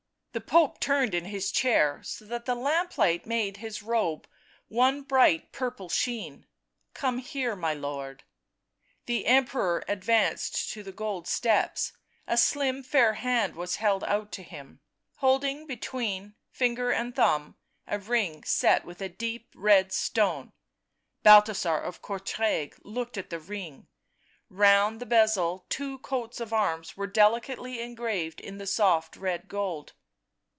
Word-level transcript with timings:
The 0.33 0.39
Pope 0.39 0.79
turned 0.79 1.13
in 1.13 1.25
his 1.25 1.51
chair 1.51 2.01
so 2.03 2.23
that 2.23 2.45
the 2.45 2.55
lamplight 2.55 3.25
made 3.25 3.57
his 3.57 3.83
robe 3.83 4.29
one 4.69 5.01
bright 5.01 5.51
purple 5.51 5.89
sheen." 5.89 6.45
Come 6.93 7.17
here, 7.17 7.53
my 7.53 7.73
lord." 7.73 8.23
The 9.07 9.25
Emperor 9.25 9.83
advanced 9.89 10.69
to 10.71 10.83
the 10.83 10.93
gold 10.93 11.27
steps; 11.27 11.91
a 12.27 12.37
slim 12.37 12.81
fair 12.81 13.15
hand 13.15 13.57
was 13.57 13.75
held 13.75 14.05
out 14.05 14.31
to 14.31 14.41
him, 14.43 14.79
holding, 15.17 15.67
between 15.67 16.35
finger 16.49 16.91
and 16.91 17.13
thumb, 17.13 17.57
a 17.85 17.99
ring 17.99 18.45
set 18.45 18.85
with 18.85 19.01
a 19.01 19.09
deep 19.09 19.49
red 19.53 19.91
stone. 19.91 20.53
Balthasar 21.23 21.77
of 21.79 22.01
Courtrai 22.01 22.71
looked 22.85 23.17
at 23.17 23.31
the 23.31 23.39
ring; 23.41 23.89
round 24.47 25.01
the 25.01 25.05
bezel 25.05 25.65
two 25.67 25.97
coats 25.99 26.39
of 26.39 26.53
arms 26.53 26.95
were 26.95 27.05
delicately 27.05 27.81
engraved 27.81 28.39
in 28.39 28.59
the 28.59 28.65
soft 28.67 29.17
red 29.17 29.49
gold. 29.49 29.91